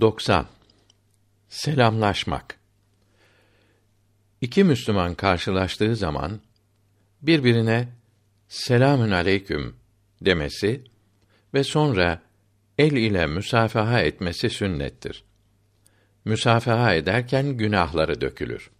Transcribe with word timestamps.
90 0.00 0.46
Selamlaşmak 1.48 2.58
İki 4.40 4.64
Müslüman 4.64 5.14
karşılaştığı 5.14 5.96
zaman 5.96 6.40
birbirine 7.22 7.88
selamün 8.48 9.10
aleyküm 9.10 9.76
demesi 10.20 10.84
ve 11.54 11.64
sonra 11.64 12.22
el 12.78 12.92
ile 12.92 13.26
müsafaha 13.26 14.00
etmesi 14.00 14.50
sünnettir. 14.50 15.24
Müsafaha 16.24 16.94
ederken 16.94 17.56
günahları 17.56 18.20
dökülür. 18.20 18.70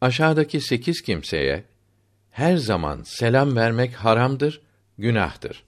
Aşağıdaki 0.00 0.60
sekiz 0.60 1.02
kimseye 1.02 1.64
her 2.30 2.56
zaman 2.56 3.02
selam 3.02 3.56
vermek 3.56 3.94
haramdır, 3.94 4.60
günahtır. 4.98 5.64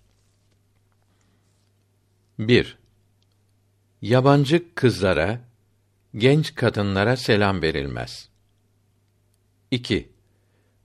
1. 2.39 2.80
Yabancı 4.03 4.75
kızlara, 4.75 5.41
genç 6.15 6.55
kadınlara 6.55 7.17
selam 7.17 7.63
verilmez. 7.63 8.29
2. 9.71 10.09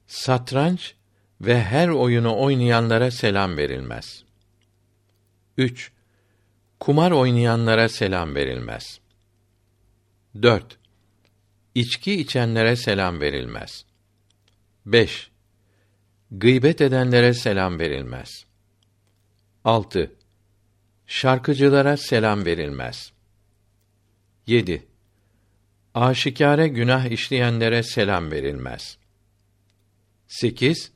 Satranç 0.07 0.95
ve 1.41 1.63
her 1.63 1.87
oyunu 1.87 2.39
oynayanlara 2.39 3.11
selam 3.11 3.57
verilmez. 3.57 4.23
3. 5.57 5.91
Kumar 6.79 7.11
oynayanlara 7.11 7.89
selam 7.89 8.35
verilmez. 8.35 8.99
4. 10.41 10.77
İçki 11.75 12.13
içenlere 12.13 12.75
selam 12.75 13.21
verilmez. 13.21 13.85
5. 14.85 15.31
Gıybet 16.31 16.81
edenlere 16.81 17.33
selam 17.33 17.79
verilmez. 17.79 18.45
6. 19.63 20.14
Şarkıcılara 21.07 21.97
selam 21.97 22.45
verilmez. 22.45 23.11
7. 24.47 24.85
Aşikare 25.93 26.67
günah 26.67 27.05
işleyenlere 27.05 27.83
selam 27.83 28.31
verilmez. 28.31 28.97
8. 30.27 30.91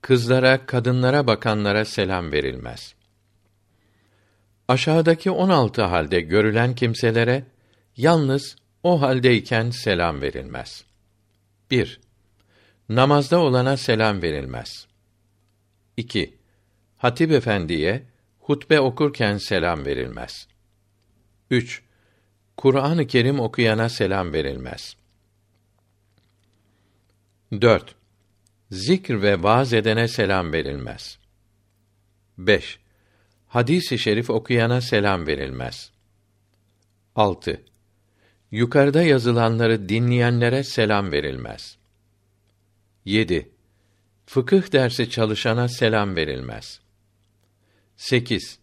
Kızlara, 0.00 0.66
kadınlara 0.66 1.26
bakanlara 1.26 1.84
selam 1.84 2.32
verilmez. 2.32 2.94
Aşağıdaki 4.68 5.30
16 5.30 5.82
halde 5.82 6.20
görülen 6.20 6.74
kimselere 6.74 7.44
yalnız 7.96 8.56
o 8.82 9.00
haldeyken 9.00 9.70
selam 9.70 10.20
verilmez. 10.20 10.84
1. 11.70 12.00
Namazda 12.88 13.38
olana 13.38 13.76
selam 13.76 14.22
verilmez. 14.22 14.86
2. 15.96 16.34
Hatip 16.96 17.32
efendiye 17.32 18.02
hutbe 18.48 18.80
okurken 18.80 19.36
selam 19.38 19.84
verilmez. 19.84 20.48
3. 21.50 21.82
Kur'an-ı 22.56 23.06
Kerim 23.06 23.40
okuyana 23.40 23.88
selam 23.88 24.32
verilmez. 24.32 24.96
4. 27.52 27.94
Zikr 28.70 29.22
ve 29.22 29.42
vaaz 29.42 29.72
edene 29.72 30.08
selam 30.08 30.52
verilmez. 30.52 31.18
5. 32.38 32.78
Hadis-i 33.46 33.98
şerif 33.98 34.30
okuyana 34.30 34.80
selam 34.80 35.26
verilmez. 35.26 35.92
6. 37.14 37.64
Yukarıda 38.50 39.02
yazılanları 39.02 39.88
dinleyenlere 39.88 40.64
selam 40.64 41.12
verilmez. 41.12 41.78
7. 43.04 43.50
Fıkıh 44.26 44.72
dersi 44.72 45.10
çalışana 45.10 45.68
selam 45.68 46.16
verilmez. 46.16 46.87
8. 47.98 48.58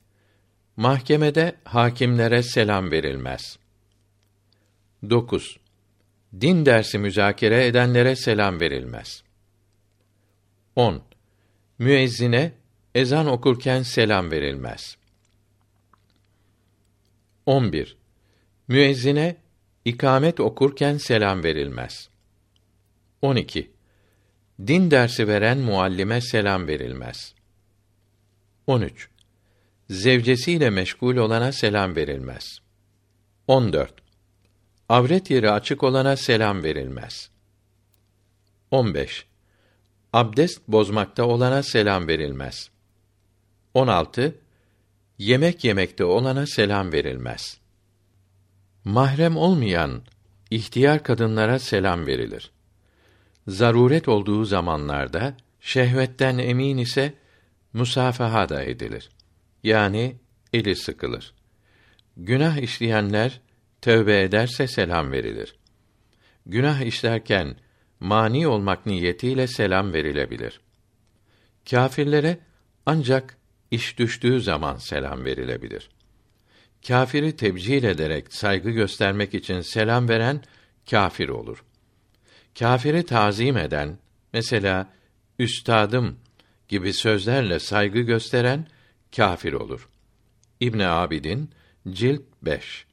Mahkemede 0.78 1.56
hakimlere 1.64 2.44
selam 2.44 2.92
verilmez. 2.92 3.42
9. 5.04 5.58
Din 6.42 6.66
dersi 6.66 6.98
müzakere 6.98 7.66
edenlere 7.66 8.16
selam 8.16 8.60
verilmez. 8.60 9.24
10. 10.76 11.02
Müezzine 11.80 12.52
ezan 12.96 13.28
okurken 13.28 13.82
selam 13.82 14.32
verilmez. 14.32 14.98
11. 17.46 17.98
Müezzine 18.68 19.36
ikamet 19.86 20.40
okurken 20.40 20.98
selam 20.98 21.44
verilmez. 21.44 22.10
12. 23.22 23.68
Din 24.68 24.92
dersi 24.92 25.28
veren 25.28 25.58
muallime 25.58 26.22
selam 26.22 26.68
verilmez. 26.68 27.34
13. 28.68 29.15
Zevcesiyle 29.90 30.70
meşgul 30.70 31.16
olana 31.16 31.52
selam 31.52 31.96
verilmez. 31.96 32.60
14. 33.48 33.94
Avret 34.90 35.30
yeri 35.30 35.52
açık 35.52 35.84
olana 35.84 36.18
selam 36.18 36.64
verilmez. 36.64 37.30
15. 38.72 39.26
Abdest 40.14 40.62
bozmakta 40.68 41.26
olana 41.26 41.64
selam 41.64 42.08
verilmez. 42.08 42.70
16. 43.74 44.36
Yemek 45.18 45.64
yemekte 45.64 46.04
olana 46.04 46.48
selam 46.48 46.92
verilmez. 46.92 47.58
Mahrem 48.84 49.38
olmayan 49.38 50.04
ihtiyar 50.52 51.04
kadınlara 51.04 51.60
selam 51.60 52.08
verilir. 52.08 52.52
Zaruret 53.48 54.08
olduğu 54.08 54.46
zamanlarda 54.46 55.38
şehvetten 55.62 56.38
emin 56.38 56.78
ise 56.78 57.14
musafaha 57.74 58.50
da 58.50 58.64
edilir. 58.64 59.10
Yani 59.66 60.16
eli 60.54 60.76
sıkılır. 60.76 61.34
Günah 62.18 62.58
işleyenler 62.58 63.42
tövbe 63.82 64.22
ederse 64.22 64.68
selam 64.68 65.12
verilir. 65.12 65.56
Günah 66.46 66.82
işlerken 66.82 67.56
mani 68.00 68.48
olmak 68.48 68.86
niyetiyle 68.86 69.48
selam 69.48 69.94
verilebilir. 69.94 70.62
Kâfirlere 71.70 72.38
ancak 72.86 73.38
iş 73.72 74.00
düştüğü 74.00 74.42
zaman 74.42 74.76
selam 74.76 75.26
verilebilir. 75.26 75.90
Kâfiri 76.88 77.36
tebcil 77.36 77.84
ederek 77.84 78.34
saygı 78.34 78.70
göstermek 78.70 79.34
için 79.34 79.62
selam 79.62 80.10
veren 80.10 80.44
kâfir 80.90 81.30
olur. 81.30 81.64
Kâfiri 82.60 83.06
tazim 83.06 83.58
eden, 83.58 83.98
mesela 84.34 84.94
üstadım 85.40 86.20
gibi 86.68 86.94
sözlerle 86.94 87.60
saygı 87.60 88.00
gösteren 88.00 88.68
kâfir 89.16 89.54
olur. 89.54 89.90
İbn 90.60 90.80
Abidin 90.80 91.50
cilt 91.90 92.22
5. 92.42 92.86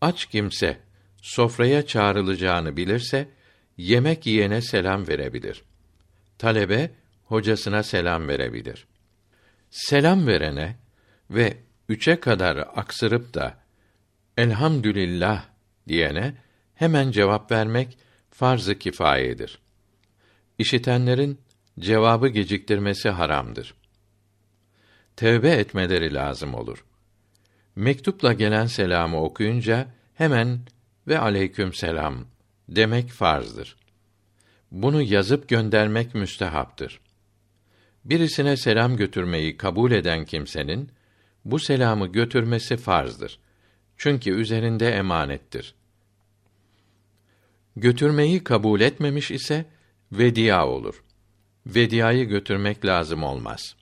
Aç 0.00 0.26
kimse 0.26 0.80
sofraya 1.22 1.86
çağrılacağını 1.86 2.76
bilirse 2.76 3.28
yemek 3.76 4.26
yiyene 4.26 4.62
selam 4.62 5.08
verebilir. 5.08 5.62
Talebe 6.38 6.90
hocasına 7.24 7.82
selam 7.82 8.28
verebilir. 8.28 8.86
Selam 9.70 10.26
verene 10.26 10.76
ve 11.30 11.56
üçe 11.88 12.20
kadar 12.20 12.56
aksırıp 12.56 13.34
da 13.34 13.58
elhamdülillah 14.36 15.44
diyene 15.88 16.34
hemen 16.74 17.10
cevap 17.10 17.52
vermek 17.52 17.98
farz-ı 18.30 18.78
kifayedir. 18.78 19.58
İşitenlerin 20.58 21.40
cevabı 21.78 22.28
geciktirmesi 22.28 23.08
haramdır. 23.10 23.74
Tevbe 25.20 25.50
etmeleri 25.50 26.14
lazım 26.14 26.54
olur. 26.54 26.84
Mektupla 27.76 28.32
gelen 28.32 28.66
selamı 28.66 29.22
okuyunca 29.22 29.88
hemen 30.14 30.60
ve 31.08 31.18
aleyküm 31.18 31.72
selam 31.72 32.26
demek 32.68 33.08
farzdır. 33.08 33.76
Bunu 34.70 35.02
yazıp 35.02 35.48
göndermek 35.48 36.14
müstehaptır. 36.14 37.00
Birisine 38.04 38.56
selam 38.56 38.96
götürmeyi 38.96 39.56
kabul 39.56 39.92
eden 39.92 40.24
kimsenin 40.24 40.90
bu 41.44 41.58
selamı 41.58 42.06
götürmesi 42.06 42.76
farzdır. 42.76 43.38
Çünkü 43.96 44.30
üzerinde 44.30 44.90
emanettir. 44.90 45.74
Götürmeyi 47.76 48.44
kabul 48.44 48.80
etmemiş 48.80 49.30
ise 49.30 49.64
vedia 50.12 50.68
olur. 50.68 51.02
Vediayı 51.66 52.24
götürmek 52.24 52.84
lazım 52.84 53.22
olmaz. 53.22 53.79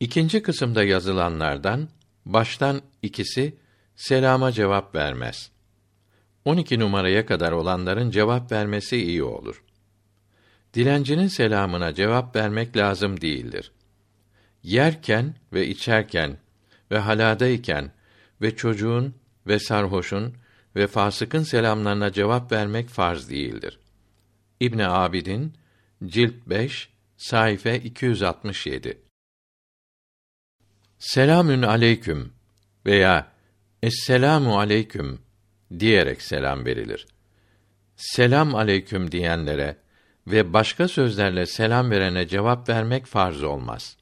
İkinci 0.00 0.42
kısımda 0.42 0.84
yazılanlardan 0.84 1.88
baştan 2.26 2.82
ikisi 3.02 3.56
selama 3.96 4.52
cevap 4.52 4.94
vermez. 4.94 5.50
12 6.44 6.78
numaraya 6.78 7.26
kadar 7.26 7.52
olanların 7.52 8.10
cevap 8.10 8.52
vermesi 8.52 8.96
iyi 8.96 9.22
olur. 9.22 9.62
Dilencinin 10.74 11.28
selamına 11.28 11.94
cevap 11.94 12.36
vermek 12.36 12.76
lazım 12.76 13.20
değildir. 13.20 13.72
Yerken 14.62 15.34
ve 15.52 15.66
içerken 15.66 16.38
ve 16.90 16.98
haladayken 16.98 17.92
ve 18.42 18.56
çocuğun 18.56 19.14
ve 19.46 19.58
sarhoşun 19.58 20.34
ve 20.76 20.86
fasıkın 20.86 21.42
selamlarına 21.42 22.12
cevap 22.12 22.52
vermek 22.52 22.88
farz 22.88 23.30
değildir. 23.30 23.78
İbn 24.60 24.78
Abidin 24.78 25.52
cilt 26.06 26.34
5 26.46 26.88
sayfa 27.16 27.70
267 27.70 29.05
Selamün 30.98 31.62
aleyküm 31.62 32.32
veya 32.86 33.32
Esselamu 33.82 34.58
aleyküm 34.58 35.18
diyerek 35.78 36.22
selam 36.22 36.64
verilir. 36.64 37.06
Selam 37.96 38.54
aleyküm 38.54 39.12
diyenlere 39.12 39.76
ve 40.26 40.52
başka 40.52 40.88
sözlerle 40.88 41.46
selam 41.46 41.90
verene 41.90 42.28
cevap 42.28 42.68
vermek 42.68 43.06
farz 43.06 43.42
olmaz. 43.42 43.96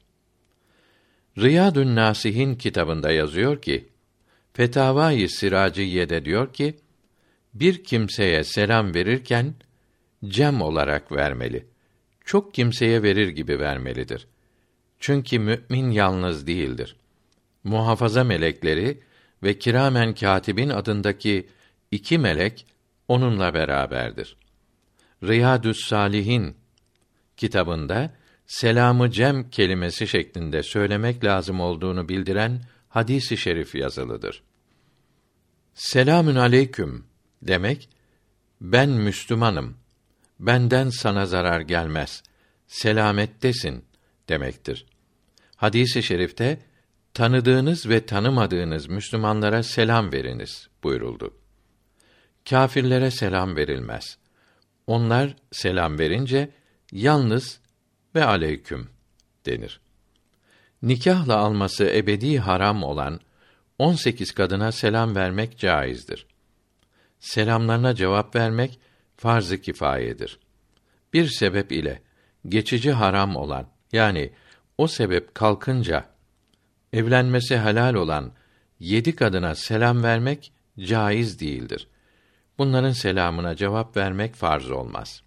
Riyadun 1.37 1.95
Nasihin 1.95 2.55
kitabında 2.55 3.11
yazıyor 3.11 3.61
ki, 3.61 3.89
Fetavai 4.53 5.29
Siraciye'de 5.29 6.25
diyor 6.25 6.53
ki, 6.53 6.75
bir 7.53 7.83
kimseye 7.83 8.43
selam 8.43 8.93
verirken 8.93 9.53
cem 10.25 10.61
olarak 10.61 11.11
vermeli. 11.11 11.65
Çok 12.25 12.53
kimseye 12.53 13.03
verir 13.03 13.27
gibi 13.27 13.59
vermelidir. 13.59 14.27
Çünkü 14.99 15.39
mümin 15.39 15.91
yalnız 15.91 16.47
değildir. 16.47 16.95
Muhafaza 17.63 18.23
melekleri 18.23 18.99
ve 19.43 19.59
kiramen 19.59 20.15
katibin 20.15 20.69
adındaki 20.69 21.47
iki 21.91 22.17
melek 22.17 22.65
onunla 23.07 23.53
beraberdir. 23.53 24.37
Riyadü's 25.23 25.87
Salihin 25.87 26.57
kitabında 27.37 28.13
selamı 28.47 29.11
cem 29.11 29.49
kelimesi 29.49 30.07
şeklinde 30.07 30.63
söylemek 30.63 31.23
lazım 31.23 31.59
olduğunu 31.59 32.09
bildiren 32.09 32.61
hadisi 32.89 33.37
şerif 33.37 33.75
yazılıdır. 33.75 34.43
Selamün 35.73 36.35
aleyküm 36.35 37.05
demek 37.41 37.89
ben 38.61 38.89
Müslümanım. 38.89 39.77
Benden 40.39 40.89
sana 40.89 41.25
zarar 41.25 41.61
gelmez. 41.61 42.23
Selamettesin 42.67 43.85
demektir. 44.29 44.85
Hadisi 45.55 46.03
şerifte 46.03 46.59
tanıdığınız 47.13 47.89
ve 47.89 48.05
tanımadığınız 48.05 48.87
Müslümanlara 48.87 49.63
selam 49.63 50.11
veriniz 50.11 50.67
buyuruldu. 50.83 51.33
Kâfirlere 52.49 53.11
selam 53.11 53.55
verilmez. 53.55 54.17
Onlar 54.87 55.35
selam 55.51 55.99
verince 55.99 56.49
yalnız 56.91 57.59
ve 58.15 58.25
aleyküm 58.25 58.89
denir. 59.45 59.79
Nikahla 60.81 61.37
alması 61.37 61.85
ebedi 61.85 62.39
haram 62.39 62.83
olan 62.83 63.19
18 63.79 64.31
kadına 64.31 64.71
selam 64.71 65.15
vermek 65.15 65.57
caizdir. 65.57 66.27
Selamlarına 67.19 67.95
cevap 67.95 68.35
vermek 68.35 68.79
farz-ı 69.17 69.61
kifayedir. 69.61 70.39
Bir 71.13 71.27
sebep 71.27 71.71
ile 71.71 72.01
geçici 72.47 72.91
haram 72.91 73.35
olan 73.35 73.74
yani 73.91 74.31
o 74.77 74.87
sebep 74.87 75.35
kalkınca 75.35 76.05
evlenmesi 76.93 77.57
helal 77.57 77.93
olan 77.93 78.31
yedi 78.79 79.15
kadına 79.15 79.55
selam 79.55 80.03
vermek 80.03 80.51
caiz 80.79 81.39
değildir. 81.39 81.87
Bunların 82.57 82.91
selamına 82.91 83.55
cevap 83.55 83.97
vermek 83.97 84.35
farz 84.35 84.71
olmaz. 84.71 85.23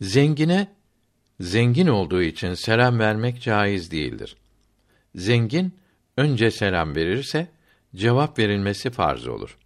Zengine 0.00 0.68
zengin 1.40 1.86
olduğu 1.86 2.22
için 2.22 2.54
selam 2.54 2.98
vermek 2.98 3.42
caiz 3.42 3.90
değildir. 3.90 4.36
Zengin 5.14 5.78
önce 6.16 6.50
selam 6.50 6.96
verirse 6.96 7.48
cevap 7.94 8.38
verilmesi 8.38 8.90
farz 8.90 9.26
olur. 9.26 9.58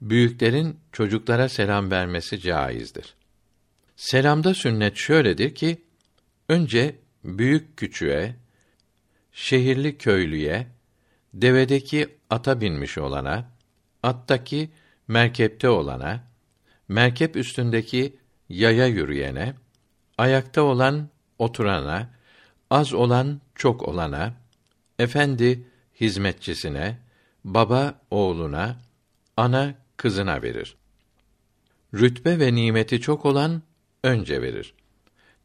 Büyüklerin 0.00 0.80
çocuklara 0.92 1.48
selam 1.48 1.90
vermesi 1.90 2.40
caizdir. 2.40 3.14
Selamda 3.96 4.54
sünnet 4.54 4.96
şöyledir 4.96 5.54
ki 5.54 5.83
önce 6.48 6.96
büyük 7.24 7.76
küçüğe, 7.76 8.36
şehirli 9.32 9.98
köylüye, 9.98 10.66
devedeki 11.34 12.08
ata 12.30 12.60
binmiş 12.60 12.98
olana, 12.98 13.50
attaki 14.02 14.70
merkepte 15.08 15.68
olana, 15.68 16.24
merkep 16.88 17.36
üstündeki 17.36 18.16
yaya 18.48 18.86
yürüyene, 18.86 19.54
ayakta 20.18 20.62
olan 20.62 21.08
oturana, 21.38 22.10
az 22.70 22.92
olan 22.92 23.40
çok 23.54 23.88
olana, 23.88 24.34
efendi 24.98 25.66
hizmetçisine, 26.00 26.98
baba 27.44 28.00
oğluna, 28.10 28.76
ana 29.36 29.74
kızına 29.96 30.42
verir. 30.42 30.76
Rütbe 31.94 32.38
ve 32.38 32.54
nimeti 32.54 33.00
çok 33.00 33.24
olan 33.24 33.62
önce 34.02 34.42
verir. 34.42 34.74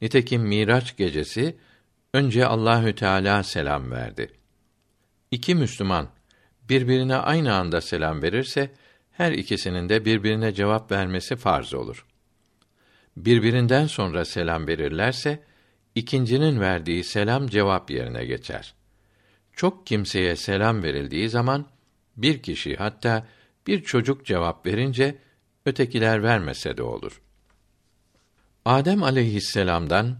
Nitekim 0.01 0.41
Miraç 0.41 0.97
gecesi 0.97 1.57
önce 2.13 2.45
Allahü 2.45 2.95
Teala 2.95 3.43
selam 3.43 3.91
verdi. 3.91 4.31
İki 5.31 5.55
Müslüman 5.55 6.09
birbirine 6.69 7.15
aynı 7.15 7.55
anda 7.55 7.81
selam 7.81 8.21
verirse 8.21 8.71
her 9.11 9.31
ikisinin 9.31 9.89
de 9.89 10.05
birbirine 10.05 10.53
cevap 10.53 10.91
vermesi 10.91 11.35
farz 11.35 11.73
olur. 11.73 12.05
Birbirinden 13.17 13.87
sonra 13.87 14.25
selam 14.25 14.67
verirlerse 14.67 15.43
ikincinin 15.95 16.59
verdiği 16.59 17.03
selam 17.03 17.47
cevap 17.47 17.91
yerine 17.91 18.25
geçer. 18.25 18.73
Çok 19.53 19.87
kimseye 19.87 20.35
selam 20.35 20.83
verildiği 20.83 21.29
zaman 21.29 21.65
bir 22.17 22.41
kişi 22.41 22.75
hatta 22.75 23.27
bir 23.67 23.83
çocuk 23.83 24.25
cevap 24.25 24.65
verince 24.65 25.17
ötekiler 25.65 26.23
vermese 26.23 26.77
de 26.77 26.83
olur. 26.83 27.21
Adem 28.69 29.03
aleyhisselam'dan 29.03 30.17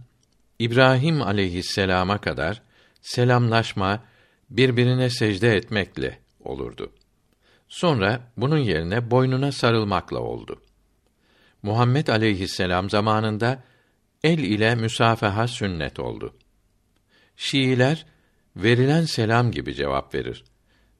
İbrahim 0.58 1.22
aleyhisselama 1.22 2.20
kadar 2.20 2.62
selamlaşma 3.02 4.04
birbirine 4.50 5.10
secde 5.10 5.56
etmekle 5.56 6.18
olurdu. 6.40 6.92
Sonra 7.68 8.32
bunun 8.36 8.58
yerine 8.58 9.10
boynuna 9.10 9.52
sarılmakla 9.52 10.18
oldu. 10.18 10.62
Muhammed 11.62 12.06
aleyhisselam 12.06 12.90
zamanında 12.90 13.62
el 14.22 14.38
ile 14.38 14.74
müsafaha 14.74 15.48
sünnet 15.48 16.00
oldu. 16.00 16.34
Şiiler 17.36 18.06
verilen 18.56 19.04
selam 19.04 19.50
gibi 19.50 19.74
cevap 19.74 20.14
verir. 20.14 20.44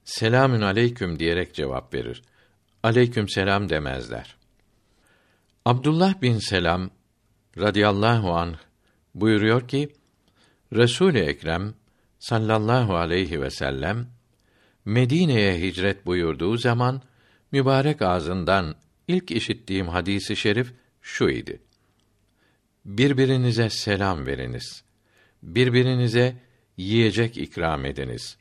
Selamün 0.03 0.61
aleyküm 0.61 1.19
diyerek 1.19 1.53
cevap 1.53 1.93
verir. 1.93 2.23
Aleyküm 2.83 3.29
selam 3.29 3.69
demezler. 3.69 4.35
Abdullah 5.65 6.21
bin 6.21 6.37
Selam 6.37 6.89
radıyallahu 7.57 8.33
anh 8.33 8.55
buyuruyor 9.15 9.67
ki 9.67 9.89
Resul-i 10.73 11.19
Ekrem 11.19 11.73
sallallahu 12.19 12.95
aleyhi 12.95 13.41
ve 13.41 13.49
sellem 13.49 14.07
Medine'ye 14.85 15.59
hicret 15.59 16.05
buyurduğu 16.05 16.57
zaman 16.57 17.01
mübarek 17.51 18.01
ağzından 18.01 18.75
ilk 19.07 19.31
işittiğim 19.31 19.87
hadisi 19.87 20.35
şerif 20.35 20.73
şu 21.01 21.29
idi. 21.29 21.61
Birbirinize 22.85 23.69
selam 23.69 24.25
veriniz. 24.25 24.83
Birbirinize 25.43 26.35
yiyecek 26.77 27.37
ikram 27.37 27.85
ediniz. 27.85 28.37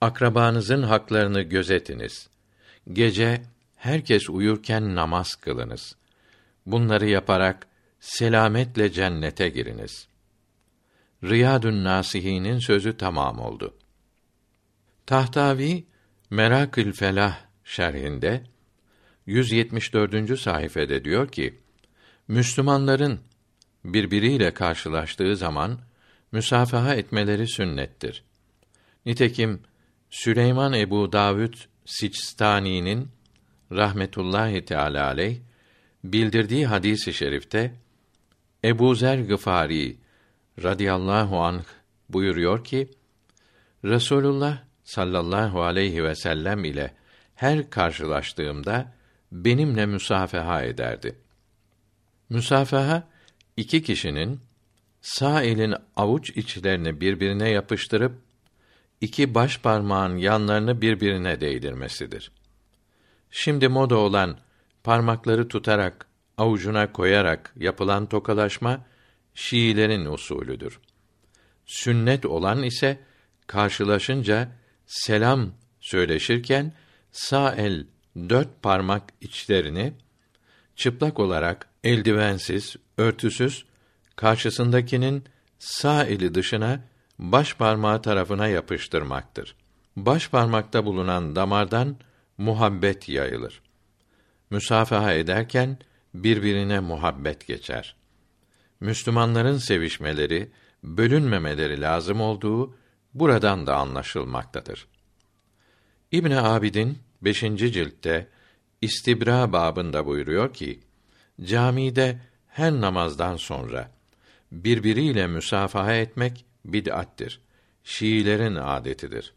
Akrabanızın 0.00 0.82
haklarını 0.82 1.42
gözetiniz. 1.42 2.28
Gece 2.92 3.42
herkes 3.76 4.30
uyurken 4.30 4.94
namaz 4.94 5.34
kılınız. 5.34 5.96
Bunları 6.66 7.06
yaparak 7.06 7.66
selametle 8.00 8.92
cennete 8.92 9.48
giriniz. 9.48 10.08
Riyadun 11.24 11.84
Nasihin'in 11.84 12.58
sözü 12.58 12.96
tamam 12.96 13.38
oldu. 13.38 13.74
Tahtavi 15.06 15.84
Merakül 16.30 16.92
Felah 16.92 17.38
şerhinde 17.64 18.42
174. 19.26 20.40
sayfede 20.40 21.04
diyor 21.04 21.28
ki: 21.28 21.58
Müslümanların 22.28 23.20
birbiriyle 23.84 24.54
karşılaştığı 24.54 25.36
zaman 25.36 25.80
müsafaha 26.32 26.94
etmeleri 26.94 27.48
sünnettir. 27.48 28.24
Nitekim 29.06 29.62
Süleyman 30.10 30.72
Ebu 30.72 31.12
Davud 31.12 31.54
Sicstani'nin 31.84 33.08
rahmetullahi 33.72 34.64
teala 34.64 35.06
aleyh 35.06 35.36
bildirdiği 36.04 36.66
hadisi 36.66 37.12
şerifte 37.12 37.74
Ebu 38.64 38.94
Zer 38.94 39.18
Gıfari 39.18 39.96
radıyallahu 40.62 41.40
anh 41.40 41.64
buyuruyor 42.08 42.64
ki 42.64 42.90
Resulullah 43.84 44.58
sallallahu 44.84 45.62
aleyhi 45.62 46.04
ve 46.04 46.14
sellem 46.14 46.64
ile 46.64 46.94
her 47.34 47.70
karşılaştığımda 47.70 48.92
benimle 49.32 49.86
müsafaha 49.86 50.62
ederdi. 50.62 51.16
Müsafaha 52.28 53.08
iki 53.56 53.82
kişinin 53.82 54.40
sağ 55.00 55.42
elin 55.42 55.74
avuç 55.96 56.30
içlerini 56.30 57.00
birbirine 57.00 57.48
yapıştırıp 57.50 58.12
iki 59.00 59.34
baş 59.34 59.58
parmağın 59.58 60.16
yanlarını 60.16 60.80
birbirine 60.80 61.40
değdirmesidir. 61.40 62.32
Şimdi 63.30 63.68
moda 63.68 63.96
olan 63.96 64.38
parmakları 64.84 65.48
tutarak 65.48 66.09
avucuna 66.40 66.92
koyarak 66.92 67.52
yapılan 67.56 68.06
tokalaşma 68.06 68.84
Şiilerin 69.34 70.06
usulüdür. 70.06 70.80
Sünnet 71.66 72.26
olan 72.26 72.62
ise 72.62 73.00
karşılaşınca 73.46 74.48
selam 74.86 75.52
söyleşirken 75.80 76.72
sağ 77.12 77.54
el 77.54 77.86
dört 78.16 78.62
parmak 78.62 79.02
içlerini 79.20 79.92
çıplak 80.76 81.18
olarak 81.18 81.68
eldivensiz, 81.84 82.76
örtüsüz 82.98 83.64
karşısındakinin 84.16 85.24
sağ 85.58 86.04
eli 86.04 86.34
dışına 86.34 86.80
baş 87.18 87.54
parmağı 87.54 88.02
tarafına 88.02 88.48
yapıştırmaktır. 88.48 89.56
Baş 89.96 90.28
parmakta 90.28 90.84
bulunan 90.84 91.36
damardan 91.36 91.96
muhabbet 92.38 93.08
yayılır. 93.08 93.62
Müsafaha 94.50 95.12
ederken 95.12 95.78
birbirine 96.14 96.80
muhabbet 96.80 97.46
geçer. 97.46 97.96
Müslümanların 98.80 99.58
sevişmeleri, 99.58 100.50
bölünmemeleri 100.84 101.80
lazım 101.80 102.20
olduğu 102.20 102.76
buradan 103.14 103.66
da 103.66 103.76
anlaşılmaktadır. 103.76 104.86
İbn 106.12 106.30
Abidin 106.30 106.98
5. 107.22 107.40
ciltte 107.40 108.28
İstibra 108.80 109.52
babında 109.52 110.06
buyuruyor 110.06 110.54
ki: 110.54 110.80
Camide 111.42 112.18
her 112.48 112.72
namazdan 112.72 113.36
sonra 113.36 113.90
birbiriyle 114.52 115.26
müsafaha 115.26 115.94
etmek 115.94 116.44
bid'attir. 116.64 117.40
Şiilerin 117.84 118.54
adetidir. 118.54 119.34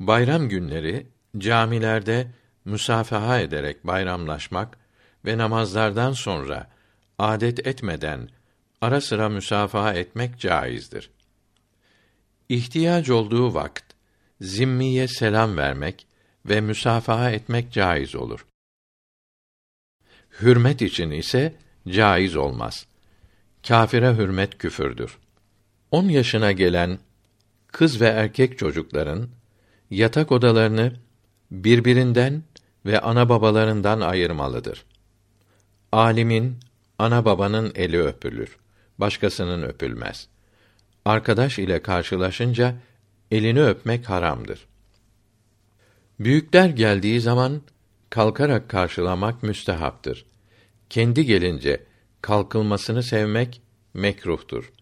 Bayram 0.00 0.48
günleri 0.48 1.06
camilerde 1.38 2.26
müsafaha 2.64 3.40
ederek 3.40 3.86
bayramlaşmak 3.86 4.78
ve 5.26 5.38
namazlardan 5.38 6.12
sonra 6.12 6.70
adet 7.18 7.66
etmeden 7.66 8.28
ara 8.80 9.00
sıra 9.00 9.28
müsafaha 9.28 9.94
etmek 9.94 10.38
caizdir. 10.38 11.10
İhtiyaç 12.48 13.10
olduğu 13.10 13.54
vakit 13.54 13.84
zimmiye 14.40 15.08
selam 15.08 15.56
vermek 15.56 16.06
ve 16.46 16.60
müsafaha 16.60 17.30
etmek 17.30 17.72
caiz 17.72 18.14
olur. 18.14 18.46
Hürmet 20.40 20.82
için 20.82 21.10
ise 21.10 21.54
caiz 21.88 22.36
olmaz. 22.36 22.86
Kafire 23.68 24.14
hürmet 24.14 24.58
küfürdür. 24.58 25.18
10 25.90 26.08
yaşına 26.08 26.52
gelen 26.52 26.98
kız 27.66 28.00
ve 28.00 28.06
erkek 28.06 28.58
çocukların 28.58 29.28
yatak 29.90 30.32
odalarını 30.32 30.92
birbirinden 31.50 32.42
ve 32.86 33.00
ana 33.00 33.28
babalarından 33.28 34.00
ayırmalıdır. 34.00 34.84
Alimin, 35.92 36.56
ana 36.98 37.24
babanın 37.24 37.72
eli 37.74 38.02
öpülür. 38.02 38.56
Başkasının 38.98 39.62
öpülmez. 39.62 40.28
Arkadaş 41.04 41.58
ile 41.58 41.82
karşılaşınca 41.82 42.74
elini 43.30 43.62
öpmek 43.62 44.10
haramdır. 44.10 44.66
Büyükler 46.20 46.68
geldiği 46.68 47.20
zaman 47.20 47.62
kalkarak 48.10 48.68
karşılamak 48.68 49.42
müstehaptır. 49.42 50.26
Kendi 50.90 51.26
gelince 51.26 51.84
kalkılmasını 52.22 53.02
sevmek 53.02 53.62
mekruhtur. 53.94 54.72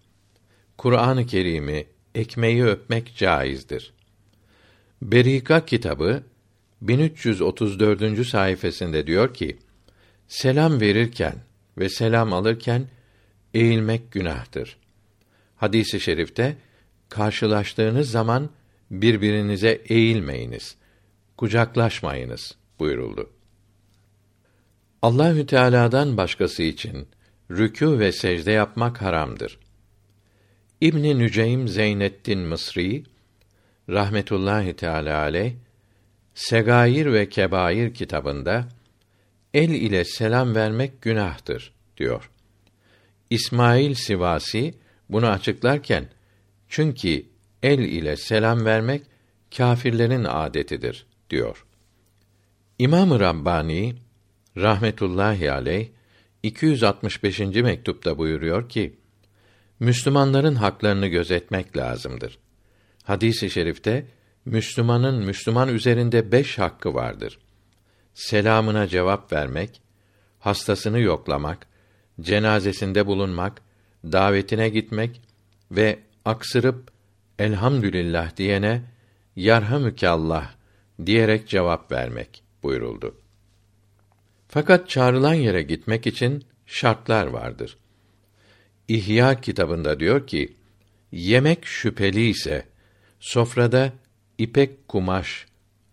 Kur'an-ı 0.79 1.27
Kerim'i, 1.27 1.87
ekmeği 2.15 2.65
öpmek 2.65 3.17
caizdir. 3.17 3.93
Berika 5.03 5.65
kitabı 5.65 6.23
1334. 6.83 8.27
sayfasında 8.27 9.07
diyor 9.07 9.35
ki: 9.35 9.59
Selam 10.35 10.81
verirken 10.81 11.35
ve 11.79 11.89
selam 11.89 12.33
alırken 12.33 12.89
eğilmek 13.55 14.13
günahtır. 14.13 14.77
Hadisi 15.57 15.97
i 15.97 16.01
şerifte 16.01 16.57
karşılaştığınız 17.09 18.11
zaman 18.11 18.51
birbirinize 18.91 19.83
eğilmeyiniz, 19.89 20.77
kucaklaşmayınız 21.37 22.57
buyuruldu. 22.79 23.31
Allahü 25.03 25.47
Teala'dan 25.47 26.17
başkası 26.17 26.63
için 26.63 27.09
rükû 27.51 27.99
ve 27.99 28.13
secde 28.13 28.53
yapmak 28.53 29.03
haramdır. 29.03 29.59
İbn 30.81 31.03
Nüceym 31.03 31.69
Zeynettin 31.69 32.41
Mısri 32.41 33.05
rahmetullahi 33.89 34.77
teala 34.77 35.19
aleyh 35.19 35.53
Segair 36.35 37.13
ve 37.13 37.29
Kebair 37.29 37.95
kitabında 37.95 38.69
el 39.55 39.71
ile 39.71 40.05
selam 40.05 40.55
vermek 40.55 41.03
günahtır 41.03 41.73
diyor. 41.97 42.31
İsmail 43.31 43.95
Sivasi 43.95 44.75
bunu 45.09 45.27
açıklarken 45.27 46.09
çünkü 46.69 47.27
el 47.63 47.79
ile 47.79 48.17
selam 48.17 48.65
vermek 48.65 49.03
kâfirlerin 49.57 50.25
adetidir 50.25 51.07
diyor. 51.31 51.67
İmam-ı 52.79 53.21
Rabbani 53.21 53.95
rahmetullahi 54.57 55.53
aleyh 55.53 55.89
265. 56.43 57.41
mektupta 57.41 58.19
buyuruyor 58.19 58.69
ki 58.69 58.97
Müslümanların 59.81 60.55
haklarını 60.55 61.07
gözetmek 61.07 61.77
lazımdır. 61.77 62.39
Hadis-i 63.03 63.51
şerifte 63.51 64.07
Müslümanın 64.45 65.25
Müslüman 65.25 65.69
üzerinde 65.69 66.33
beş 66.33 66.59
hakkı 66.59 66.95
vardır. 66.95 67.39
Selamına 68.15 68.89
cevap 68.89 69.33
vermek, 69.33 69.83
hastasını 70.39 71.01
yoklamak, 71.01 71.67
cenazesinde 72.21 73.07
bulunmak, 73.07 73.63
davetine 74.05 74.69
gitmek 74.69 75.21
ve 75.71 75.99
aksırıp 76.25 76.91
elhamdülillah 77.39 78.37
diyene 78.37 78.83
yarhamükallah 79.37 80.55
diyerek 81.07 81.49
cevap 81.49 81.93
vermek 81.93 82.43
buyuruldu. 82.63 83.15
Fakat 84.49 84.89
çağrılan 84.89 85.35
yere 85.35 85.63
gitmek 85.63 86.07
için 86.07 86.45
şartlar 86.67 87.27
vardır. 87.27 87.77
İhya 88.89 89.41
kitabında 89.41 90.01
diyor 90.01 90.27
ki, 90.27 90.57
yemek 91.13 91.67
şüpheli 91.67 92.29
ise, 92.29 92.67
sofrada 93.21 93.93
ipek 94.39 94.89
kumaş, 94.89 95.47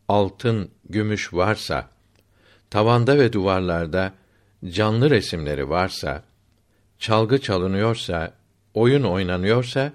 altın, 0.08 0.72
gümüş 0.90 1.34
varsa, 1.34 1.90
tavanda 2.72 3.20
ve 3.20 3.34
duvarlarda 3.34 4.13
canlı 4.70 5.10
resimleri 5.10 5.70
varsa, 5.70 6.24
çalgı 7.00 7.42
çalınıyorsa, 7.42 8.34
oyun 8.74 9.04
oynanıyorsa, 9.04 9.94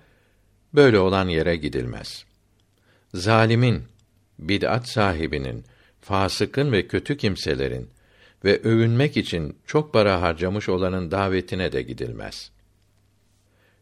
böyle 0.74 0.98
olan 0.98 1.28
yere 1.28 1.56
gidilmez. 1.56 2.24
Zalimin, 3.14 3.82
bid'at 4.38 4.88
sahibinin, 4.88 5.64
fasıkın 6.00 6.72
ve 6.72 6.86
kötü 6.86 7.16
kimselerin 7.16 7.90
ve 8.44 8.60
övünmek 8.62 9.16
için 9.16 9.58
çok 9.66 9.92
para 9.92 10.22
harcamış 10.22 10.68
olanın 10.68 11.10
davetine 11.10 11.72
de 11.72 11.82
gidilmez. 11.82 12.50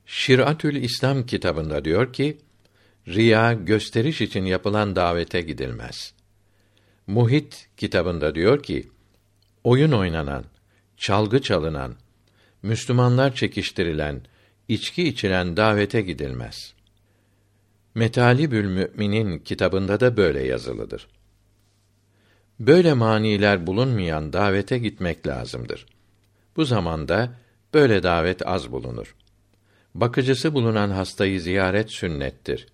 Şiratül 0.07 0.83
İslam 0.83 1.27
kitabında 1.27 1.85
diyor 1.85 2.13
ki, 2.13 2.39
riya 3.09 3.53
gösteriş 3.53 4.21
için 4.21 4.45
yapılan 4.45 4.97
davete 4.97 5.41
gidilmez. 5.41 6.14
Muhit 7.07 7.69
kitabında 7.77 8.35
diyor 8.35 8.63
ki, 8.63 8.89
oyun 9.65 9.93
oynanan, 9.93 10.45
çalgı 10.97 11.43
çalınan, 11.43 11.95
Müslümanlar 12.63 13.35
çekiştirilen, 13.35 14.23
içki 14.69 15.09
içilen 15.09 15.57
davete 15.57 16.01
gidilmez. 16.01 16.75
Metalibül 17.95 18.65
Mü'minin 18.65 19.39
kitabında 19.39 20.01
da 20.01 20.17
böyle 20.17 20.47
yazılıdır. 20.47 21.09
Böyle 22.61 22.93
maniler 22.93 23.67
bulunmayan 23.67 24.33
davete 24.33 24.79
gitmek 24.79 25.27
lazımdır. 25.27 25.87
Bu 26.57 26.65
zamanda 26.65 27.35
böyle 27.75 28.03
davet 28.03 28.47
az 28.47 28.73
bulunur. 28.73 29.17
Bakıcısı 29.95 30.55
bulunan 30.55 30.91
hastayı 30.91 31.41
ziyaret 31.41 31.93
sünnettir. 31.93 32.67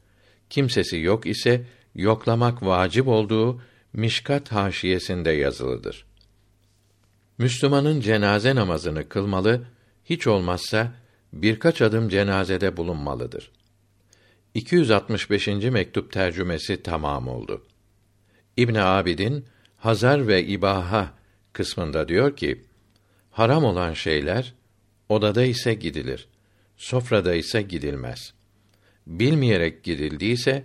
Kimsesi 0.51 0.97
yok 0.99 1.27
ise 1.27 1.65
yoklamak 1.95 2.63
vacip 2.63 3.09
olduğu 3.09 3.63
Mişkat 3.93 4.53
haşiyesinde 4.53 5.31
yazılıdır. 5.31 6.07
Müslümanın 7.39 8.01
cenaze 8.01 8.55
namazını 8.55 9.09
kılmalı, 9.09 9.67
hiç 10.05 10.27
olmazsa 10.27 10.93
birkaç 11.33 11.83
adım 11.83 12.09
cenazede 12.09 12.77
bulunmalıdır. 12.77 13.51
265. 14.55 15.47
mektup 15.47 16.13
tercümesi 16.13 16.83
tamam 16.83 17.29
oldu. 17.29 17.67
İbn 18.57 18.75
Abidin 18.75 19.45
Hazar 19.77 20.29
ve 20.29 20.45
İbaha 20.47 21.15
kısmında 21.53 22.09
diyor 22.09 22.37
ki: 22.37 22.65
Haram 23.31 23.65
olan 23.65 23.95
şeyler 23.95 24.55
odada 25.09 25.45
ise 25.45 25.75
gidilir. 25.75 26.29
Sofrada 26.77 27.35
ise 27.35 27.63
gidilmez. 27.63 28.35
Bilmeyerek 29.07 29.85
gidildiyse 29.85 30.65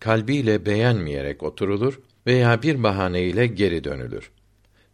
kalbiyle 0.00 0.66
beğenmeyerek 0.66 1.42
oturulur 1.42 2.00
veya 2.26 2.62
bir 2.62 2.82
bahane 2.82 3.22
ile 3.22 3.46
geri 3.46 3.84
dönülür. 3.84 4.30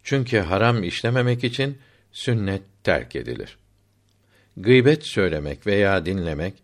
Çünkü 0.02 0.38
haram 0.38 0.83
işlememek 0.83 1.45
için 1.45 1.78
sünnet 2.12 2.62
terk 2.85 3.16
edilir. 3.16 3.59
Gıybet 4.56 5.06
söylemek 5.06 5.66
veya 5.66 6.06
dinlemek 6.06 6.54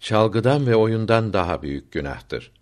çalgıdan 0.00 0.66
ve 0.66 0.76
oyundan 0.76 1.32
daha 1.32 1.62
büyük 1.62 1.92
günahtır. 1.92 2.52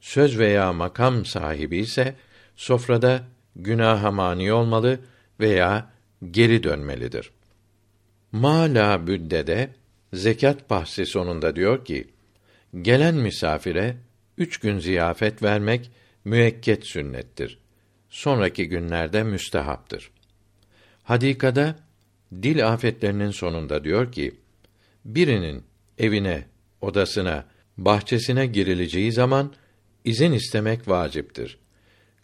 Söz 0.00 0.38
veya 0.38 0.72
makam 0.72 1.24
sahibi 1.24 1.78
ise 1.78 2.14
sofrada 2.56 3.24
günaha 3.56 4.10
mani 4.10 4.52
olmalı 4.52 5.00
veya 5.40 5.90
geri 6.30 6.62
dönmelidir. 6.62 7.30
Mala 8.32 9.06
büddede 9.06 9.70
zekat 10.12 10.70
bahsi 10.70 11.06
sonunda 11.06 11.56
diyor 11.56 11.84
ki, 11.84 12.08
gelen 12.82 13.14
misafire 13.14 13.96
üç 14.38 14.58
gün 14.58 14.78
ziyafet 14.78 15.42
vermek 15.42 15.90
müekket 16.24 16.86
sünnettir. 16.86 17.58
Sonraki 18.10 18.68
günlerde 18.68 19.22
müstehaptır. 19.22 20.10
Hadikada 21.02 21.76
dil 22.32 22.68
afetlerinin 22.68 23.30
sonunda 23.30 23.84
diyor 23.84 24.12
ki, 24.12 24.34
birinin 25.04 25.64
evine, 25.98 26.46
odasına, 26.80 27.44
bahçesine 27.78 28.46
girileceği 28.46 29.12
zaman 29.12 29.52
izin 30.04 30.32
istemek 30.32 30.88
vaciptir. 30.88 31.58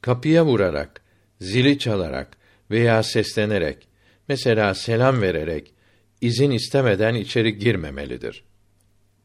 Kapıya 0.01 0.47
vurarak, 0.47 1.03
zili 1.41 1.79
çalarak 1.79 2.37
veya 2.71 3.03
seslenerek, 3.03 3.89
mesela 4.29 4.75
selam 4.75 5.23
vererek 5.23 5.75
izin 6.21 6.51
istemeden 6.51 7.15
içeri 7.15 7.59
girmemelidir. 7.59 8.45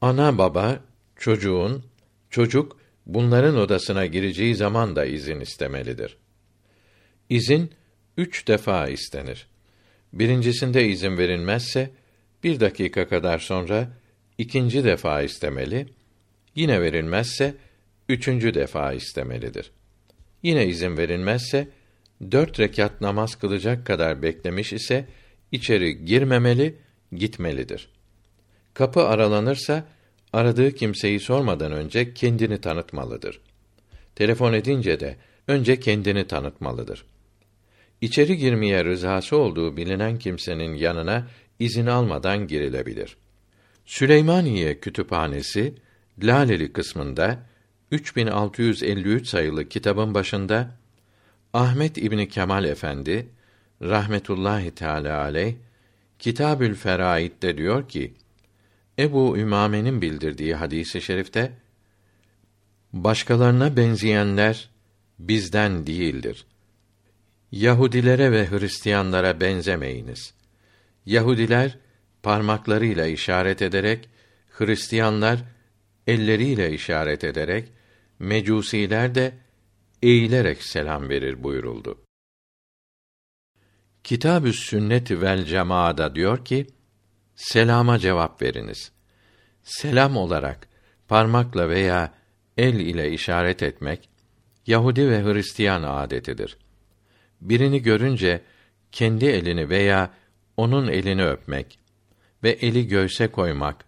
Ana 0.02 0.38
baba 0.38 0.80
çocuğun, 1.16 1.84
çocuk 2.30 2.79
bunların 3.14 3.58
odasına 3.58 4.06
gireceği 4.06 4.56
zaman 4.56 4.96
da 4.96 5.06
izin 5.06 5.40
istemelidir. 5.40 6.18
İzin 7.30 7.72
üç 8.18 8.48
defa 8.48 8.88
istenir. 8.88 9.48
Birincisinde 10.14 10.88
izin 10.88 11.18
verilmezse, 11.18 11.92
bir 12.44 12.60
dakika 12.60 13.08
kadar 13.08 13.40
sonra 13.40 13.90
ikinci 14.38 14.84
defa 14.84 15.22
istemeli, 15.22 15.88
yine 16.56 16.82
verilmezse, 16.82 17.56
üçüncü 18.10 18.54
defa 18.54 18.94
istemelidir. 18.94 19.72
Yine 20.44 20.68
izin 20.68 20.98
verilmezse, 20.98 21.68
dört 22.32 22.60
rekat 22.60 23.02
namaz 23.02 23.36
kılacak 23.36 23.86
kadar 23.86 24.22
beklemiş 24.22 24.74
ise, 24.74 25.06
içeri 25.52 26.06
girmemeli, 26.06 26.76
gitmelidir. 27.12 27.90
Kapı 28.74 29.04
aralanırsa, 29.04 29.86
aradığı 30.34 30.72
kimseyi 30.72 31.20
sormadan 31.20 31.72
önce 31.72 32.14
kendini 32.14 32.62
tanıtmalıdır. 32.62 33.42
Telefon 34.16 34.54
edince 34.54 35.00
de 35.00 35.18
önce 35.48 35.80
kendini 35.80 36.28
tanıtmalıdır. 36.28 37.06
İçeri 38.02 38.38
girmeye 38.38 38.86
rızası 38.86 39.38
olduğu 39.38 39.78
bilinen 39.78 40.20
kimsenin 40.20 40.76
yanına 40.76 41.28
izin 41.60 41.86
almadan 41.86 42.48
girilebilir. 42.48 43.18
Süleymaniye 43.86 44.80
Kütüphanesi 44.80 45.74
Laleli 46.24 46.74
kısmında 46.74 47.40
3653 47.92 49.28
sayılı 49.28 49.70
kitabın 49.70 50.14
başında 50.14 50.72
Ahmet 51.54 51.98
İbni 51.98 52.30
Kemal 52.30 52.66
Efendi 52.66 53.28
rahmetullahi 53.82 54.72
teala 54.72 55.22
aleyh 55.22 55.56
Kitabül 56.20 56.76
Feraid'de 56.76 57.58
diyor 57.58 57.90
ki 57.90 58.14
Ebu 59.00 59.38
Ümame'nin 59.38 60.02
bildirdiği 60.02 60.56
hadisi 60.56 61.02
şerifte 61.02 61.52
başkalarına 62.94 63.78
benzeyenler 63.78 64.70
bizden 65.20 65.88
değildir. 65.88 66.46
Yahudilere 67.52 68.32
ve 68.32 68.50
Hristiyanlara 68.52 69.42
benzemeyiniz. 69.42 70.34
Yahudiler 71.06 71.78
parmaklarıyla 72.24 73.08
işaret 73.08 73.62
ederek, 73.62 74.10
Hristiyanlar 74.50 75.40
elleriyle 76.08 76.74
işaret 76.74 77.24
ederek, 77.24 77.72
Mecusiler 78.20 79.16
de 79.16 79.34
eğilerek 80.02 80.64
selam 80.64 81.10
verir 81.10 81.44
buyuruldu. 81.44 82.02
Kitabü 84.04 84.54
Sünnet 84.54 85.12
vel 85.12 85.46
Cemaada 85.46 86.16
diyor 86.16 86.46
ki: 86.46 86.68
Selama 87.40 88.00
cevap 88.00 88.42
veriniz. 88.42 88.92
Selam 89.64 90.18
olarak 90.18 90.68
parmakla 91.08 91.70
veya 91.70 92.14
el 92.58 92.74
ile 92.74 93.12
işaret 93.12 93.64
etmek 93.64 94.10
Yahudi 94.68 95.10
ve 95.10 95.24
Hristiyan 95.24 95.84
adetidir. 95.84 96.58
Birini 97.42 97.82
görünce 97.82 98.42
kendi 98.92 99.26
elini 99.26 99.70
veya 99.70 100.14
onun 100.58 100.88
elini 100.88 101.26
öpmek 101.26 101.80
ve 102.44 102.50
eli 102.50 102.88
göğse 102.88 103.28
koymak 103.28 103.86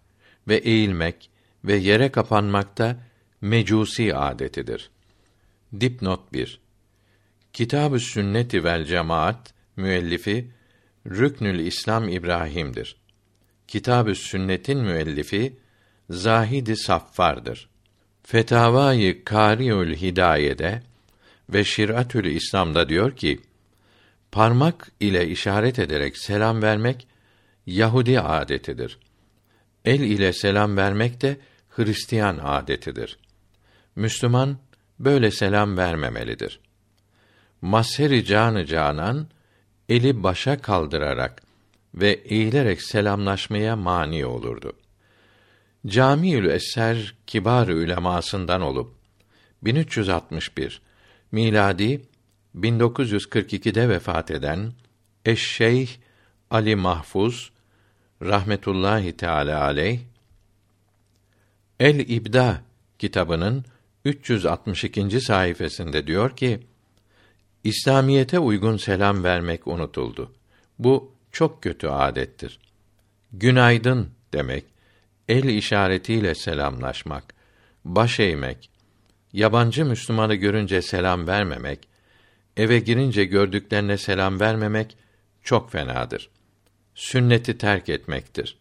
ve 0.48 0.56
eğilmek 0.56 1.30
ve 1.64 1.74
yere 1.74 2.12
kapanmakta 2.12 2.96
mecusi 3.40 4.14
adetidir. 4.14 4.90
Dipnot 5.80 6.32
1. 6.32 6.60
Kitab-ı 7.52 8.00
Sünneti 8.00 8.64
vel 8.64 8.84
Cemaat 8.84 9.54
müellifi 9.76 10.50
Rüknül 11.06 11.58
İslam 11.58 12.08
İbrahim'dir. 12.08 13.01
Kitab-ı 13.72 14.14
Sünnet'in 14.14 14.78
müellifi 14.78 15.56
Zahid-i 16.10 16.76
Saffar'dır. 16.76 17.68
Fetavai 18.22 19.24
Kariül 19.24 19.96
Hidaye'de 19.96 20.82
ve 21.48 21.64
Şiratül 21.64 22.24
İslam'da 22.24 22.88
diyor 22.88 23.16
ki: 23.16 23.40
Parmak 24.32 24.92
ile 25.00 25.28
işaret 25.28 25.78
ederek 25.78 26.18
selam 26.18 26.62
vermek 26.62 27.06
Yahudi 27.66 28.20
adetidir. 28.20 28.98
El 29.84 30.00
ile 30.00 30.32
selam 30.32 30.76
vermek 30.76 31.22
de 31.22 31.36
Hristiyan 31.70 32.38
adetidir. 32.42 33.18
Müslüman 33.96 34.58
böyle 34.98 35.30
selam 35.30 35.76
vermemelidir. 35.76 36.60
Maseri 37.62 38.24
canı 38.24 38.66
canan 38.66 39.26
eli 39.88 40.22
başa 40.22 40.62
kaldırarak 40.62 41.51
ve 41.94 42.10
eğilerek 42.10 42.82
selamlaşmaya 42.82 43.76
mani 43.76 44.26
olurdu. 44.26 44.72
Camiül 45.86 46.50
Eser 46.50 47.14
kibar 47.26 47.68
ülemasından 47.68 48.60
olup 48.60 48.94
1361 49.62 50.82
miladi 51.32 52.02
1942'de 52.56 53.88
vefat 53.88 54.30
eden 54.30 54.72
Eşşeyh 55.24 55.88
Ali 56.50 56.76
Mahfuz 56.76 57.52
rahmetullahi 58.22 59.16
teala 59.16 59.62
aleyh 59.62 60.00
El 61.80 61.98
İbda 61.98 62.62
kitabının 62.98 63.64
362. 64.04 65.20
sayfasında 65.20 66.06
diyor 66.06 66.36
ki: 66.36 66.60
İslamiyete 67.64 68.38
uygun 68.38 68.76
selam 68.76 69.24
vermek 69.24 69.66
unutuldu. 69.66 70.32
Bu 70.78 71.11
çok 71.32 71.62
kötü 71.62 71.86
adettir. 71.86 72.58
Günaydın 73.32 74.10
demek, 74.32 74.64
el 75.28 75.44
işaretiyle 75.44 76.34
selamlaşmak, 76.34 77.34
baş 77.84 78.20
eğmek, 78.20 78.70
yabancı 79.32 79.84
Müslümanı 79.84 80.34
görünce 80.34 80.82
selam 80.82 81.26
vermemek, 81.26 81.88
eve 82.56 82.78
girince 82.78 83.24
gördüklerine 83.24 83.98
selam 83.98 84.40
vermemek 84.40 84.96
çok 85.42 85.72
fenadır. 85.72 86.30
Sünneti 86.94 87.58
terk 87.58 87.88
etmektir. 87.88 88.56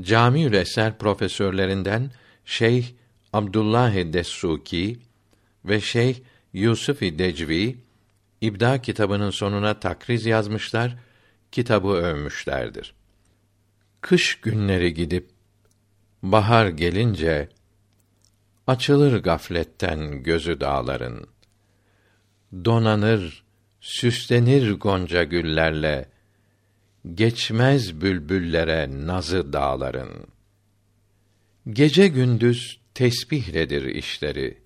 Camiül 0.00 0.52
Eser 0.52 0.98
profesörlerinden 0.98 2.10
Şeyh 2.44 2.86
Abdullah 3.32 3.94
Dessuki 3.94 4.98
ve 5.64 5.80
Şeyh 5.80 6.16
Yusuf 6.52 7.00
Decvi 7.00 7.76
İbda 8.40 8.82
kitabının 8.82 9.30
sonuna 9.30 9.80
takriz 9.80 10.26
yazmışlar, 10.26 10.96
kitabı 11.52 11.88
övmüşlerdir. 11.88 12.94
Kış 14.00 14.40
günleri 14.40 14.94
gidip 14.94 15.30
bahar 16.22 16.66
gelince 16.66 17.48
açılır 18.66 19.22
gafletten 19.22 20.22
gözü 20.22 20.60
dağların. 20.60 21.26
Donanır, 22.64 23.44
süslenir 23.80 24.72
gonca 24.72 25.22
güllerle 25.22 26.08
geçmez 27.14 28.00
bülbüllere 28.00 29.06
nazı 29.06 29.52
dağların. 29.52 30.26
Gece 31.70 32.08
gündüz 32.08 32.80
tesbihledir 32.94 33.82
işleri. 33.82 34.62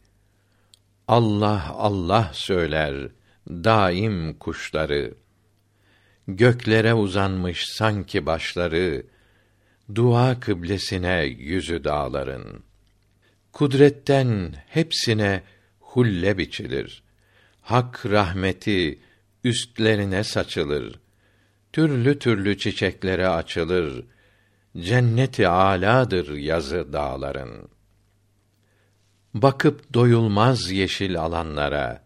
Allah 1.09 1.70
Allah 1.70 2.31
söyler 2.35 3.09
daim 3.49 4.38
kuşları. 4.38 5.14
Göklere 6.29 6.95
uzanmış 6.95 7.65
sanki 7.69 8.27
başları, 8.27 9.07
dua 9.95 10.41
kıblesine 10.41 11.25
yüzü 11.25 11.85
dağların. 11.85 12.62
Kudretten 13.53 14.55
hepsine 14.69 15.43
hulle 15.81 16.39
biçilir. 16.39 17.03
Hak 17.61 18.07
rahmeti 18.07 18.99
üstlerine 19.45 20.25
saçılır. 20.25 21.01
Türlü 21.73 22.19
türlü 22.19 22.59
çiçeklere 22.59 23.29
açılır. 23.29 24.05
Cenneti 24.77 25.49
aladır 25.49 26.37
yazı 26.37 26.93
dağların. 26.93 27.69
Bakıp 29.35 29.95
doyulmaz 29.95 30.71
yeşil 30.71 31.21
alanlara, 31.21 32.05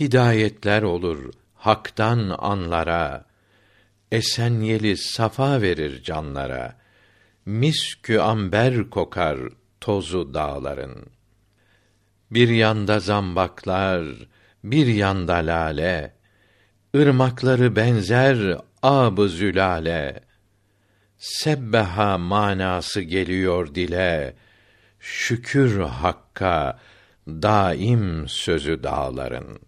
hidayetler 0.00 0.82
olur 0.82 1.32
haktan 1.58 2.34
anlara. 2.38 3.24
Esen 4.12 4.60
yeli 4.60 4.96
safa 4.96 5.62
verir 5.62 6.02
canlara. 6.02 6.76
Miskü 7.46 8.18
amber 8.18 8.90
kokar 8.90 9.38
tozu 9.80 10.34
dağların. 10.34 11.06
Bir 12.30 12.48
yanda 12.48 13.00
zambaklar, 13.00 14.04
bir 14.64 14.86
yanda 14.86 15.34
lale, 15.34 16.14
ırmakları 16.96 17.76
benzer 17.76 18.58
ab 18.82 19.28
zülale. 19.28 20.20
Sebbeha 21.18 22.18
manası 22.18 23.00
geliyor 23.00 23.74
dile, 23.74 24.36
şükür 25.00 25.80
hakka 25.80 26.78
daim 27.28 28.28
sözü 28.28 28.82
dağların. 28.82 29.67